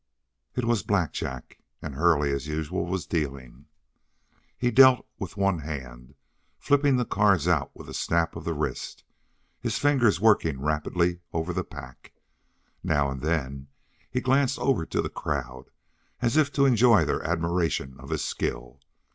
[0.55, 3.67] It was blackjack, and Hurley, as usual, was dealing.
[4.57, 6.15] He dealt with one hand,
[6.57, 9.03] flipping the cards out with a snap of the wrist,
[9.61, 12.13] the fingers working rapidly over the pack.
[12.83, 13.67] Now and then
[14.09, 15.69] he glanced over to the crowd,
[16.19, 18.79] as if to enjoy their admiration of his skill.